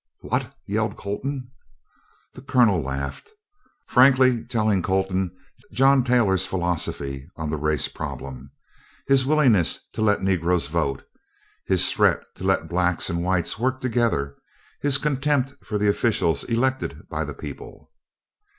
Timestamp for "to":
9.93-10.01, 12.37-12.43